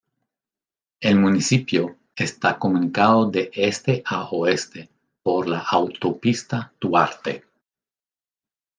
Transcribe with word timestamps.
El 0.99 1.19
municipio 1.19 1.95
está 2.15 2.57
comunicado 2.57 3.29
de 3.29 3.51
este 3.53 4.01
a 4.03 4.23
oeste 4.31 4.89
por 5.21 5.47
la 5.47 5.59
Autopista 5.59 6.73
Duarte. 6.81 7.45